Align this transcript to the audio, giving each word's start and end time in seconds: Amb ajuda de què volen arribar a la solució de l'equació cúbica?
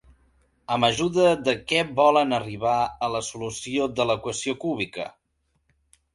Amb 0.75 0.85
ajuda 0.87 1.25
de 1.49 1.53
què 1.71 1.81
volen 1.99 2.33
arribar 2.39 2.73
a 3.09 3.11
la 3.17 3.23
solució 3.29 3.87
de 4.01 4.09
l'equació 4.13 4.59
cúbica? 4.67 5.09